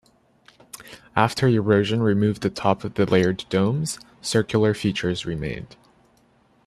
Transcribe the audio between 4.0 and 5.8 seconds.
circular features remained.